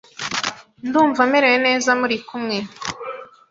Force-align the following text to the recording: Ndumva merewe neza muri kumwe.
Ndumva 0.87 1.21
merewe 1.31 1.57
neza 1.67 1.89
muri 2.01 2.15
kumwe. 2.27 2.57